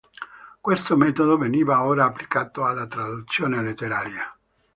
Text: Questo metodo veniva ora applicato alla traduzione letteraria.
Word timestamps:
Questo 0.59 0.97
metodo 0.97 1.37
veniva 1.37 1.85
ora 1.85 2.05
applicato 2.05 2.65
alla 2.65 2.87
traduzione 2.87 3.61
letteraria. 3.61 4.35